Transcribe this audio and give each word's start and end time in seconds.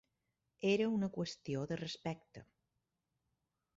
Era 0.69 0.87
una 0.93 1.09
qüestió 1.17 1.61
de 1.73 1.79
respecte. 1.83 2.43